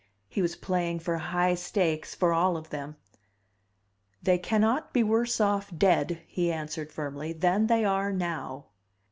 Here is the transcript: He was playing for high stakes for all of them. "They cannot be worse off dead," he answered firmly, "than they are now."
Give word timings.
He 0.27 0.41
was 0.41 0.55
playing 0.55 0.97
for 0.97 1.19
high 1.19 1.53
stakes 1.53 2.15
for 2.15 2.33
all 2.33 2.57
of 2.57 2.71
them. 2.71 2.95
"They 4.23 4.39
cannot 4.39 4.93
be 4.93 5.03
worse 5.03 5.39
off 5.39 5.71
dead," 5.77 6.23
he 6.25 6.51
answered 6.51 6.91
firmly, 6.91 7.33
"than 7.33 7.67
they 7.67 7.85
are 7.85 8.11
now." 8.11 8.65